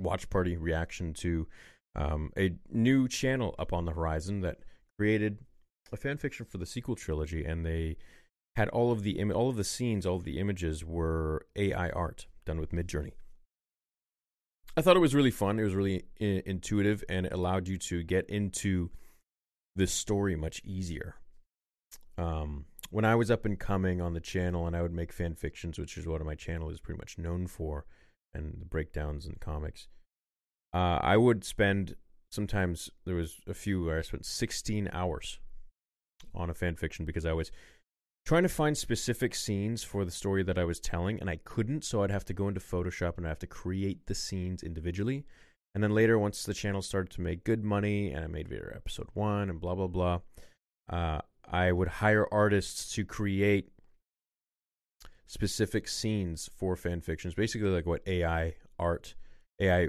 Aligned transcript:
watch 0.00 0.30
party 0.30 0.56
reaction 0.56 1.12
to 1.14 1.46
um, 1.96 2.32
a 2.36 2.52
new 2.70 3.08
channel 3.08 3.54
up 3.58 3.72
on 3.72 3.84
the 3.84 3.92
horizon 3.92 4.40
that 4.40 4.58
created 4.98 5.38
a 5.92 5.96
fan 5.96 6.16
fiction 6.16 6.46
for 6.46 6.58
the 6.58 6.66
sequel 6.66 6.94
trilogy, 6.94 7.44
and 7.44 7.64
they 7.64 7.96
had 8.56 8.68
all 8.68 8.92
of 8.92 9.02
the 9.02 9.18
Im- 9.18 9.32
all 9.32 9.48
of 9.48 9.56
the 9.56 9.64
scenes, 9.64 10.06
all 10.06 10.16
of 10.16 10.24
the 10.24 10.38
images 10.38 10.84
were 10.84 11.46
AI 11.56 11.90
art 11.90 12.26
done 12.44 12.60
with 12.60 12.72
Midjourney. 12.72 13.12
I 14.76 14.82
thought 14.82 14.96
it 14.96 15.00
was 15.00 15.14
really 15.14 15.32
fun. 15.32 15.58
It 15.58 15.64
was 15.64 15.74
really 15.74 16.04
intuitive, 16.18 17.02
and 17.08 17.26
it 17.26 17.32
allowed 17.32 17.66
you 17.66 17.76
to 17.78 18.02
get 18.02 18.28
into 18.30 18.90
this 19.74 19.92
story 19.92 20.36
much 20.36 20.62
easier. 20.64 21.16
Um, 22.16 22.66
when 22.90 23.04
I 23.04 23.14
was 23.14 23.30
up 23.30 23.44
and 23.44 23.58
coming 23.58 24.00
on 24.00 24.14
the 24.14 24.20
channel, 24.20 24.66
and 24.66 24.76
I 24.76 24.82
would 24.82 24.92
make 24.92 25.12
fan 25.12 25.34
fictions, 25.34 25.78
which 25.78 25.96
is 25.96 26.06
what 26.06 26.24
my 26.24 26.34
channel 26.34 26.70
is 26.70 26.80
pretty 26.80 26.98
much 26.98 27.18
known 27.18 27.46
for, 27.46 27.84
and 28.34 28.58
the 28.60 28.66
breakdowns 28.66 29.26
and 29.26 29.40
comics. 29.40 29.88
Uh, 30.72 30.98
I 31.00 31.16
would 31.16 31.44
spend 31.44 31.96
sometimes 32.30 32.90
there 33.04 33.16
was 33.16 33.40
a 33.46 33.54
few 33.54 33.84
where 33.84 33.98
I 33.98 34.02
spent 34.02 34.24
16 34.24 34.88
hours 34.92 35.40
on 36.34 36.48
a 36.48 36.54
fan 36.54 36.76
fiction 36.76 37.04
because 37.04 37.26
I 37.26 37.32
was 37.32 37.50
trying 38.24 38.42
to 38.44 38.48
find 38.48 38.76
specific 38.76 39.34
scenes 39.34 39.82
for 39.82 40.04
the 40.04 40.10
story 40.10 40.42
that 40.44 40.58
I 40.58 40.64
was 40.64 40.78
telling, 40.78 41.20
and 41.20 41.28
I 41.28 41.36
couldn't, 41.42 41.84
so 41.84 42.02
I'd 42.02 42.10
have 42.10 42.24
to 42.26 42.34
go 42.34 42.48
into 42.48 42.60
Photoshop 42.60 43.16
and 43.16 43.26
I 43.26 43.30
have 43.30 43.38
to 43.40 43.46
create 43.46 44.06
the 44.06 44.14
scenes 44.14 44.62
individually. 44.62 45.24
And 45.74 45.82
then 45.82 45.94
later, 45.94 46.18
once 46.18 46.42
the 46.44 46.54
channel 46.54 46.82
started 46.82 47.10
to 47.12 47.20
make 47.20 47.44
good 47.44 47.64
money, 47.64 48.12
and 48.12 48.24
I 48.24 48.28
made 48.28 48.48
Vader 48.48 48.72
episode 48.74 49.08
one 49.14 49.50
and 49.50 49.60
blah 49.60 49.74
blah 49.74 49.86
blah, 49.86 50.20
uh, 50.88 51.20
I 51.48 51.72
would 51.72 51.88
hire 51.88 52.26
artists 52.32 52.92
to 52.94 53.04
create 53.04 53.70
specific 55.30 55.86
scenes 55.86 56.50
for 56.56 56.74
fan 56.74 57.00
fictions, 57.00 57.34
basically 57.34 57.68
like 57.68 57.86
what 57.86 58.02
AI 58.04 58.52
art, 58.80 59.14
AI 59.60 59.86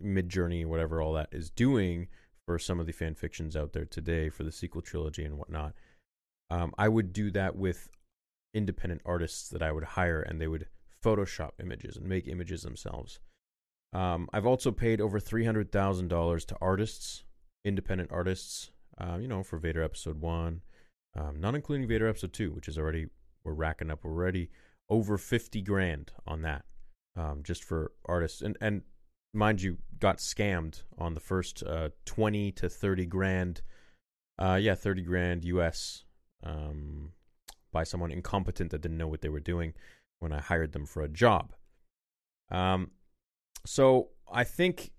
Midjourney, 0.00 0.64
whatever 0.64 1.02
all 1.02 1.14
that 1.14 1.28
is 1.32 1.50
doing 1.50 2.06
for 2.46 2.60
some 2.60 2.78
of 2.78 2.86
the 2.86 2.92
fan 2.92 3.16
fictions 3.16 3.56
out 3.56 3.72
there 3.72 3.86
today 3.86 4.28
for 4.28 4.44
the 4.44 4.52
sequel 4.52 4.80
trilogy 4.80 5.24
and 5.24 5.36
whatnot. 5.36 5.74
Um, 6.48 6.72
I 6.78 6.88
would 6.88 7.12
do 7.12 7.32
that 7.32 7.56
with 7.56 7.88
independent 8.54 9.00
artists 9.04 9.48
that 9.48 9.64
I 9.64 9.72
would 9.72 9.82
hire, 9.82 10.20
and 10.20 10.40
they 10.40 10.46
would 10.46 10.68
Photoshop 11.04 11.50
images 11.60 11.96
and 11.96 12.06
make 12.06 12.28
images 12.28 12.62
themselves. 12.62 13.18
Um, 13.92 14.28
I've 14.32 14.46
also 14.46 14.70
paid 14.70 15.00
over 15.00 15.18
three 15.18 15.44
hundred 15.44 15.72
thousand 15.72 16.06
dollars 16.06 16.44
to 16.46 16.56
artists, 16.60 17.24
independent 17.64 18.12
artists. 18.12 18.70
Uh, 18.96 19.18
you 19.20 19.26
know, 19.26 19.42
for 19.42 19.58
Vader 19.58 19.82
Episode 19.82 20.20
One, 20.20 20.62
um, 21.16 21.40
not 21.40 21.56
including 21.56 21.88
Vader 21.88 22.06
Episode 22.06 22.32
Two, 22.32 22.52
which 22.52 22.68
is 22.68 22.78
already 22.78 23.08
we're 23.42 23.54
racking 23.54 23.90
up 23.90 24.04
already 24.04 24.50
over 24.88 25.18
fifty 25.18 25.62
grand 25.62 26.12
on 26.26 26.42
that, 26.42 26.64
um, 27.16 27.42
just 27.42 27.64
for 27.64 27.92
artists. 28.04 28.42
And 28.42 28.56
and 28.60 28.82
mind 29.32 29.62
you, 29.62 29.78
got 29.98 30.18
scammed 30.18 30.82
on 30.98 31.14
the 31.14 31.20
first 31.20 31.62
uh, 31.62 31.90
twenty 32.04 32.52
to 32.52 32.68
thirty 32.68 33.06
grand. 33.06 33.62
Uh, 34.38 34.58
yeah, 34.60 34.74
thirty 34.74 35.02
grand 35.02 35.44
US 35.44 36.04
um, 36.42 37.12
by 37.72 37.84
someone 37.84 38.10
incompetent 38.10 38.70
that 38.70 38.82
didn't 38.82 38.98
know 38.98 39.08
what 39.08 39.20
they 39.20 39.28
were 39.28 39.40
doing 39.40 39.74
when 40.20 40.32
I 40.32 40.40
hired 40.40 40.72
them 40.72 40.86
for 40.86 41.02
a 41.02 41.08
job. 41.08 41.52
Um, 42.50 42.90
so 43.66 44.10
I 44.30 44.44
think 44.44 44.92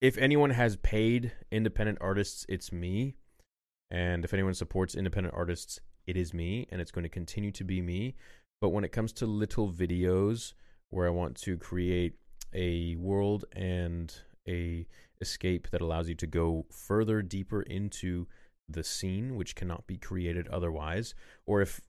if 0.00 0.18
anyone 0.18 0.50
has 0.50 0.76
paid 0.76 1.32
independent 1.50 1.98
artists, 2.00 2.46
it's 2.48 2.72
me. 2.72 3.16
And 3.90 4.24
if 4.24 4.34
anyone 4.34 4.54
supports 4.54 4.94
independent 4.94 5.34
artists, 5.34 5.80
it 6.06 6.16
is 6.16 6.34
me, 6.34 6.66
and 6.70 6.80
it's 6.80 6.90
going 6.90 7.04
to 7.04 7.08
continue 7.08 7.50
to 7.52 7.64
be 7.64 7.80
me. 7.80 8.16
But 8.60 8.70
when 8.70 8.84
it 8.84 8.92
comes 8.92 9.12
to 9.14 9.26
little 9.26 9.70
videos 9.70 10.54
where 10.90 11.06
I 11.06 11.10
want 11.10 11.36
to 11.42 11.56
create 11.58 12.14
a 12.54 12.96
world 12.96 13.44
and 13.52 14.14
a 14.48 14.86
escape 15.20 15.68
that 15.70 15.80
allows 15.80 16.08
you 16.08 16.14
to 16.14 16.26
go 16.26 16.66
further 16.70 17.22
deeper 17.22 17.62
into 17.62 18.26
the 18.68 18.84
scene, 18.84 19.36
which 19.36 19.54
cannot 19.54 19.86
be 19.86 19.96
created 19.96 20.48
otherwise, 20.48 21.14
or 21.46 21.60
if 21.60 21.80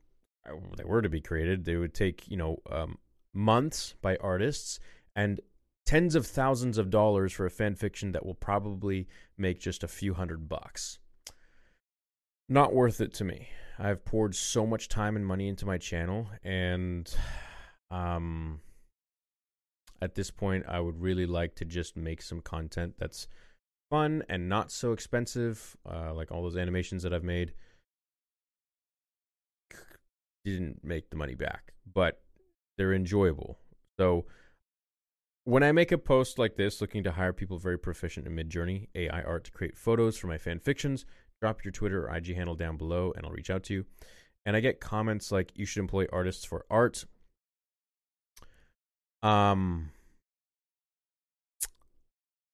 they 0.77 0.83
were 0.83 1.01
to 1.01 1.09
be 1.09 1.21
created, 1.21 1.65
they 1.65 1.75
would 1.75 1.93
take 1.93 2.27
you 2.27 2.37
know 2.37 2.57
um, 2.71 2.97
months 3.33 3.95
by 4.01 4.17
artists 4.17 4.79
and 5.15 5.39
tens 5.85 6.15
of 6.15 6.27
thousands 6.27 6.77
of 6.77 6.89
dollars 6.89 7.31
for 7.31 7.45
a 7.45 7.51
fan 7.51 7.75
fiction 7.75 8.11
that 8.11 8.25
will 8.25 8.35
probably 8.35 9.07
make 9.37 9.59
just 9.59 9.83
a 9.83 9.87
few 9.87 10.13
hundred 10.13 10.49
bucks. 10.49 10.99
Not 12.49 12.73
worth 12.73 13.01
it 13.01 13.13
to 13.15 13.23
me. 13.23 13.49
I've 13.79 14.03
poured 14.03 14.35
so 14.35 14.65
much 14.65 14.89
time 14.89 15.15
and 15.15 15.25
money 15.25 15.47
into 15.47 15.65
my 15.65 15.77
channel, 15.77 16.27
and 16.43 17.13
um, 17.91 18.59
at 20.01 20.15
this 20.15 20.31
point, 20.31 20.65
I 20.67 20.79
would 20.79 20.99
really 20.99 21.25
like 21.25 21.55
to 21.55 21.65
just 21.65 21.95
make 21.95 22.21
some 22.21 22.41
content 22.41 22.95
that's 22.97 23.27
fun 23.89 24.23
and 24.29 24.49
not 24.49 24.71
so 24.71 24.91
expensive, 24.91 25.77
uh, 25.89 26.13
like 26.13 26.31
all 26.31 26.43
those 26.43 26.57
animations 26.57 27.03
that 27.03 27.13
I've 27.13 27.23
made. 27.23 27.53
Didn't 30.43 30.83
make 30.83 31.09
the 31.09 31.17
money 31.17 31.35
back, 31.35 31.73
but 31.93 32.21
they're 32.77 32.93
enjoyable. 32.93 33.57
So 33.99 34.25
when 35.43 35.63
I 35.63 35.71
make 35.71 35.91
a 35.91 35.97
post 35.97 36.37
like 36.37 36.55
this, 36.55 36.81
looking 36.81 37.03
to 37.03 37.11
hire 37.11 37.33
people 37.33 37.57
very 37.57 37.77
proficient 37.77 38.27
in 38.27 38.35
Midjourney 38.35 38.87
AI 38.95 39.21
art 39.21 39.45
to 39.45 39.51
create 39.51 39.77
photos 39.77 40.17
for 40.17 40.27
my 40.27 40.37
fan 40.37 40.59
fictions, 40.59 41.05
drop 41.41 41.63
your 41.63 41.71
Twitter 41.71 42.07
or 42.07 42.15
IG 42.15 42.35
handle 42.35 42.55
down 42.55 42.77
below, 42.77 43.13
and 43.15 43.25
I'll 43.25 43.31
reach 43.31 43.49
out 43.49 43.63
to 43.63 43.73
you. 43.73 43.85
And 44.45 44.55
I 44.55 44.59
get 44.59 44.79
comments 44.79 45.31
like, 45.31 45.51
"You 45.55 45.65
should 45.65 45.81
employ 45.81 46.07
artists 46.11 46.45
for 46.45 46.65
art." 46.69 47.05
Um, 49.23 49.91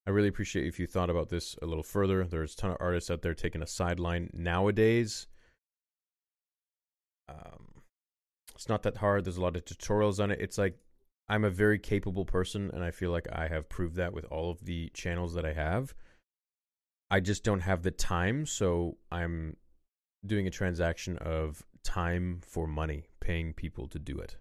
I 0.06 0.10
really 0.10 0.28
appreciate 0.28 0.66
if 0.66 0.78
you 0.78 0.86
thought 0.86 1.10
about 1.10 1.30
this 1.30 1.56
a 1.62 1.66
little 1.66 1.82
further. 1.82 2.24
There's 2.24 2.54
a 2.54 2.56
ton 2.56 2.70
of 2.70 2.76
artists 2.80 3.10
out 3.10 3.22
there 3.22 3.34
taking 3.34 3.62
a 3.62 3.66
sideline 3.66 4.30
nowadays. 4.34 5.26
Um, 7.28 7.82
it's 8.54 8.68
not 8.68 8.82
that 8.82 8.98
hard. 8.98 9.24
There's 9.24 9.38
a 9.38 9.42
lot 9.42 9.56
of 9.56 9.64
tutorials 9.64 10.22
on 10.22 10.30
it. 10.30 10.40
It's 10.40 10.58
like 10.58 10.76
I'm 11.28 11.44
a 11.44 11.50
very 11.50 11.78
capable 11.78 12.26
person, 12.26 12.70
and 12.72 12.84
I 12.84 12.90
feel 12.90 13.10
like 13.10 13.26
I 13.32 13.48
have 13.48 13.68
proved 13.68 13.96
that 13.96 14.12
with 14.12 14.26
all 14.26 14.50
of 14.50 14.64
the 14.64 14.90
channels 14.92 15.34
that 15.34 15.46
I 15.46 15.54
have. 15.54 15.94
I 17.14 17.20
just 17.20 17.44
don't 17.44 17.60
have 17.60 17.84
the 17.84 17.92
time, 17.92 18.44
so 18.44 18.96
I'm 19.12 19.56
doing 20.26 20.48
a 20.48 20.50
transaction 20.50 21.16
of 21.18 21.62
time 21.84 22.40
for 22.44 22.66
money, 22.66 23.04
paying 23.20 23.52
people 23.52 23.86
to 23.90 24.00
do 24.00 24.18
it. 24.18 24.34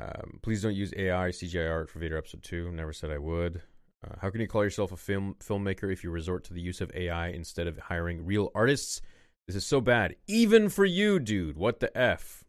Um, 0.00 0.38
please 0.40 0.62
don't 0.62 0.76
use 0.76 0.94
AI 0.96 1.30
CGI 1.30 1.68
art 1.68 1.90
for 1.90 1.98
Vader 1.98 2.16
Episode 2.16 2.44
Two. 2.44 2.70
Never 2.70 2.92
said 2.92 3.10
I 3.10 3.18
would. 3.18 3.60
Uh, 4.06 4.14
how 4.20 4.30
can 4.30 4.40
you 4.40 4.46
call 4.46 4.62
yourself 4.62 4.92
a 4.92 4.96
film 4.96 5.34
filmmaker 5.40 5.92
if 5.92 6.04
you 6.04 6.12
resort 6.12 6.44
to 6.44 6.54
the 6.54 6.60
use 6.60 6.80
of 6.80 6.92
AI 6.94 7.30
instead 7.30 7.66
of 7.66 7.76
hiring 7.76 8.24
real 8.24 8.52
artists? 8.54 9.00
This 9.48 9.56
is 9.56 9.66
so 9.66 9.80
bad, 9.80 10.14
even 10.28 10.68
for 10.68 10.84
you, 10.84 11.18
dude. 11.18 11.56
What 11.56 11.80
the 11.80 11.90
f? 11.98 12.44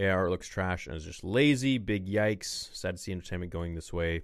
AI 0.00 0.10
art 0.10 0.30
looks 0.30 0.48
trash 0.48 0.88
and 0.88 0.96
is 0.96 1.04
just 1.04 1.22
lazy. 1.22 1.78
Big 1.78 2.08
yikes. 2.08 2.74
Sad 2.74 2.96
to 2.96 3.00
see 3.00 3.12
entertainment 3.12 3.52
going 3.52 3.76
this 3.76 3.92
way. 3.92 4.22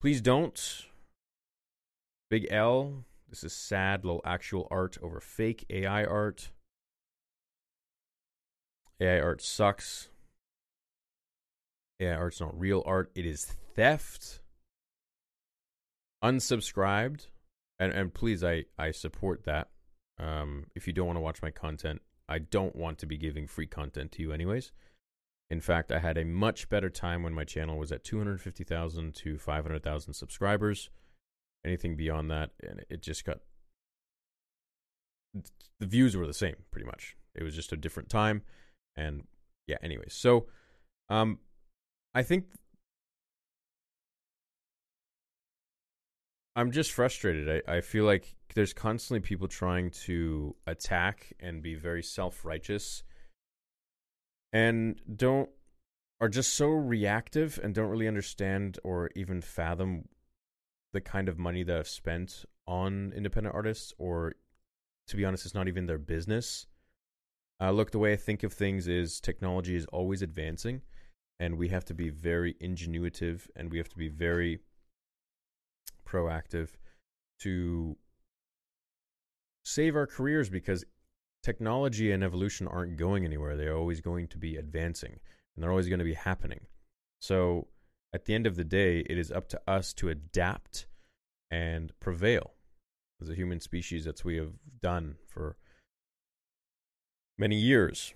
Please 0.00 0.20
don't. 0.20 0.86
Big 2.32 2.46
L. 2.50 3.04
This 3.28 3.44
is 3.44 3.52
sad. 3.52 4.06
Little 4.06 4.22
actual 4.24 4.66
art 4.70 4.96
over 5.02 5.20
fake 5.20 5.66
AI 5.68 6.02
art. 6.02 6.50
AI 8.98 9.20
art 9.20 9.42
sucks. 9.42 10.08
AI 12.00 12.14
art's 12.14 12.40
not 12.40 12.58
real 12.58 12.82
art. 12.86 13.12
It 13.14 13.26
is 13.26 13.44
theft. 13.74 14.40
Unsubscribed, 16.24 17.26
and 17.78 17.92
and 17.92 18.14
please, 18.14 18.42
I 18.42 18.64
I 18.78 18.92
support 18.92 19.44
that. 19.44 19.68
Um, 20.18 20.68
if 20.74 20.86
you 20.86 20.94
don't 20.94 21.08
want 21.08 21.18
to 21.18 21.20
watch 21.20 21.42
my 21.42 21.50
content, 21.50 22.00
I 22.30 22.38
don't 22.38 22.74
want 22.74 22.96
to 23.00 23.06
be 23.06 23.18
giving 23.18 23.46
free 23.46 23.66
content 23.66 24.10
to 24.12 24.22
you, 24.22 24.32
anyways. 24.32 24.72
In 25.50 25.60
fact, 25.60 25.92
I 25.92 25.98
had 25.98 26.16
a 26.16 26.24
much 26.24 26.70
better 26.70 26.88
time 26.88 27.22
when 27.22 27.34
my 27.34 27.44
channel 27.44 27.76
was 27.76 27.92
at 27.92 28.04
250,000 28.04 29.14
to 29.16 29.36
500,000 29.36 30.14
subscribers. 30.14 30.88
Anything 31.64 31.96
beyond 31.96 32.30
that, 32.30 32.50
and 32.62 32.84
it 32.90 33.02
just 33.02 33.24
got 33.24 33.38
the 35.80 35.86
views 35.86 36.16
were 36.16 36.26
the 36.26 36.34
same 36.34 36.56
pretty 36.70 36.86
much. 36.86 37.16
It 37.34 37.42
was 37.42 37.54
just 37.54 37.72
a 37.72 37.76
different 37.76 38.08
time, 38.08 38.42
and 38.96 39.24
yeah. 39.66 39.76
Anyways, 39.82 40.14
so 40.14 40.46
um, 41.08 41.38
I 42.14 42.22
think 42.22 42.46
I'm 46.54 46.70
just 46.70 46.92
frustrated. 46.92 47.62
I, 47.68 47.76
I 47.76 47.80
feel 47.80 48.04
like 48.04 48.34
there's 48.54 48.72
constantly 48.72 49.20
people 49.20 49.48
trying 49.48 49.90
to 49.90 50.54
attack 50.66 51.32
and 51.40 51.62
be 51.62 51.74
very 51.74 52.02
self 52.02 52.44
righteous 52.44 53.02
and 54.52 55.00
don't 55.14 55.48
are 56.20 56.28
just 56.28 56.54
so 56.54 56.68
reactive 56.68 57.58
and 57.62 57.74
don't 57.74 57.88
really 57.88 58.06
understand 58.06 58.78
or 58.84 59.10
even 59.16 59.40
fathom 59.40 60.04
the 60.92 61.00
kind 61.00 61.28
of 61.28 61.38
money 61.38 61.62
that 61.62 61.76
I've 61.76 61.88
spent 61.88 62.44
on 62.66 63.12
independent 63.16 63.54
artists 63.54 63.92
or 63.98 64.34
to 65.08 65.16
be 65.16 65.24
honest 65.24 65.46
it's 65.46 65.54
not 65.54 65.68
even 65.68 65.86
their 65.86 65.98
business. 65.98 66.66
Uh, 67.60 67.70
look, 67.70 67.90
the 67.90 67.98
way 67.98 68.12
I 68.12 68.16
think 68.16 68.42
of 68.42 68.52
things 68.52 68.88
is 68.88 69.20
technology 69.20 69.76
is 69.76 69.86
always 69.86 70.22
advancing 70.22 70.82
and 71.38 71.58
we 71.58 71.68
have 71.68 71.84
to 71.86 71.94
be 71.94 72.10
very 72.10 72.54
ingenuitive 72.54 73.48
and 73.56 73.70
we 73.70 73.78
have 73.78 73.88
to 73.88 73.96
be 73.96 74.08
very 74.08 74.60
proactive 76.06 76.70
to 77.40 77.96
save 79.64 79.96
our 79.96 80.06
careers 80.06 80.48
because 80.50 80.84
technology 81.42 82.12
and 82.12 82.22
evolution 82.22 82.68
aren't 82.68 82.96
going 82.96 83.24
anywhere. 83.24 83.56
They're 83.56 83.76
always 83.76 84.00
going 84.00 84.28
to 84.28 84.38
be 84.38 84.56
advancing 84.56 85.18
and 85.54 85.62
they're 85.62 85.70
always 85.70 85.88
going 85.88 85.98
to 85.98 86.04
be 86.04 86.14
happening. 86.14 86.60
So 87.20 87.68
at 88.12 88.26
the 88.26 88.34
end 88.34 88.46
of 88.46 88.56
the 88.56 88.64
day, 88.64 89.00
it 89.00 89.18
is 89.18 89.32
up 89.32 89.48
to 89.48 89.60
us 89.66 89.92
to 89.94 90.08
adapt 90.08 90.86
and 91.50 91.98
prevail 92.00 92.52
as 93.20 93.30
a 93.30 93.34
human 93.34 93.60
species. 93.60 94.04
That's 94.04 94.24
we 94.24 94.36
have 94.36 94.52
done 94.80 95.16
for 95.26 95.56
many 97.38 97.56
years. 97.56 98.14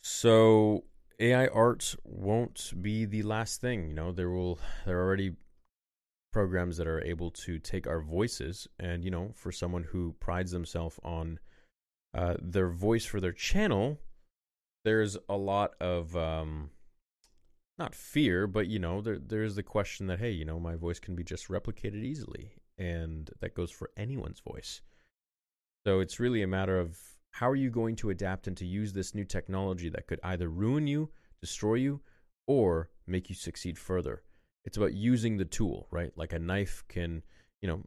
So 0.00 0.84
AI 1.18 1.46
art 1.48 1.94
won't 2.04 2.72
be 2.80 3.04
the 3.04 3.22
last 3.22 3.60
thing. 3.60 3.88
You 3.88 3.94
know, 3.94 4.12
there 4.12 4.30
will 4.30 4.58
there 4.84 4.98
are 4.98 5.06
already 5.06 5.36
programs 6.32 6.76
that 6.76 6.86
are 6.86 7.02
able 7.02 7.30
to 7.30 7.58
take 7.58 7.86
our 7.86 8.00
voices 8.00 8.68
and 8.78 9.02
you 9.04 9.10
know, 9.10 9.32
for 9.34 9.50
someone 9.50 9.84
who 9.84 10.14
prides 10.20 10.52
themselves 10.52 10.98
on 11.02 11.38
uh, 12.14 12.34
their 12.40 12.68
voice 12.68 13.04
for 13.04 13.20
their 13.20 13.32
channel, 13.32 13.98
there's 14.84 15.16
a 15.28 15.36
lot 15.36 15.74
of 15.80 16.16
um, 16.16 16.70
not 17.78 17.94
fear, 17.94 18.46
but 18.46 18.66
you 18.66 18.78
know, 18.78 19.00
there 19.00 19.18
there's 19.18 19.54
the 19.54 19.62
question 19.62 20.06
that 20.08 20.18
hey, 20.18 20.30
you 20.30 20.44
know, 20.44 20.58
my 20.58 20.74
voice 20.74 20.98
can 20.98 21.14
be 21.14 21.24
just 21.24 21.48
replicated 21.48 22.02
easily, 22.02 22.52
and 22.76 23.30
that 23.40 23.54
goes 23.54 23.70
for 23.70 23.90
anyone's 23.96 24.40
voice. 24.40 24.80
So 25.86 26.00
it's 26.00 26.20
really 26.20 26.42
a 26.42 26.46
matter 26.48 26.78
of 26.78 26.98
how 27.30 27.48
are 27.48 27.56
you 27.56 27.70
going 27.70 27.96
to 27.96 28.10
adapt 28.10 28.46
and 28.46 28.56
to 28.56 28.66
use 28.66 28.92
this 28.92 29.14
new 29.14 29.24
technology 29.24 29.88
that 29.90 30.06
could 30.06 30.20
either 30.22 30.48
ruin 30.48 30.86
you, 30.86 31.10
destroy 31.40 31.74
you, 31.74 32.00
or 32.46 32.90
make 33.06 33.28
you 33.28 33.34
succeed 33.34 33.78
further. 33.78 34.22
It's 34.64 34.76
about 34.76 34.94
using 34.94 35.36
the 35.36 35.44
tool, 35.44 35.86
right? 35.90 36.10
Like 36.16 36.32
a 36.32 36.38
knife 36.38 36.84
can, 36.88 37.22
you 37.62 37.68
know, 37.68 37.84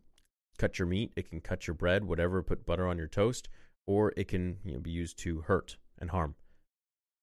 cut 0.58 0.80
your 0.80 0.88
meat, 0.88 1.12
it 1.16 1.30
can 1.30 1.42
cut 1.42 1.68
your 1.68 1.74
bread, 1.74 2.04
whatever, 2.06 2.42
put 2.42 2.66
butter 2.66 2.88
on 2.88 2.98
your 2.98 3.08
toast, 3.08 3.50
or 3.88 4.14
it 4.16 4.28
can 4.28 4.58
you 4.64 4.74
know, 4.74 4.80
be 4.80 4.92
used 4.92 5.18
to 5.20 5.42
hurt 5.42 5.78
and 6.00 6.12
harm. 6.12 6.36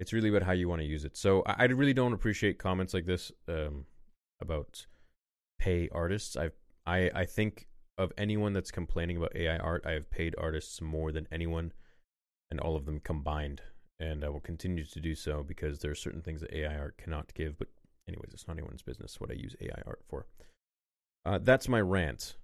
It's 0.00 0.12
really 0.12 0.28
about 0.28 0.42
how 0.42 0.52
you 0.52 0.68
want 0.68 0.80
to 0.80 0.86
use 0.86 1.04
it. 1.04 1.16
So 1.16 1.42
I, 1.46 1.54
I 1.58 1.64
really 1.64 1.94
don't 1.94 2.12
appreciate 2.12 2.58
comments 2.58 2.94
like 2.94 3.06
this 3.06 3.32
um, 3.48 3.84
about 4.40 4.86
pay 5.58 5.88
artists. 5.92 6.36
I 6.36 6.50
I 6.86 7.10
I 7.14 7.24
think 7.24 7.68
of 7.98 8.12
anyone 8.16 8.52
that's 8.52 8.70
complaining 8.70 9.16
about 9.16 9.34
AI 9.34 9.58
art, 9.58 9.84
I 9.84 9.92
have 9.92 10.08
paid 10.08 10.34
artists 10.38 10.80
more 10.80 11.10
than 11.10 11.26
anyone 11.32 11.72
and 12.50 12.60
all 12.60 12.76
of 12.76 12.86
them 12.86 13.00
combined. 13.00 13.60
And 14.00 14.24
I 14.24 14.28
will 14.28 14.40
continue 14.40 14.84
to 14.84 15.00
do 15.00 15.16
so 15.16 15.42
because 15.42 15.80
there 15.80 15.90
are 15.90 15.96
certain 15.96 16.22
things 16.22 16.40
that 16.40 16.54
AI 16.54 16.78
art 16.78 16.96
cannot 16.96 17.34
give. 17.34 17.58
But, 17.58 17.66
anyways, 18.08 18.32
it's 18.32 18.46
not 18.46 18.56
anyone's 18.56 18.82
business 18.82 19.20
what 19.20 19.30
I 19.30 19.34
use 19.34 19.56
AI 19.60 19.82
art 19.84 20.00
for. 20.08 20.26
Uh, 21.26 21.38
that's 21.42 21.68
my 21.68 21.80
rant. 21.80 22.36